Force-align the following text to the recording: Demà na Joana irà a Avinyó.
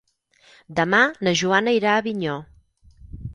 Demà 0.79 1.01
na 1.27 1.33
Joana 1.41 1.75
irà 1.81 1.93
a 1.97 2.01
Avinyó. 2.05 2.39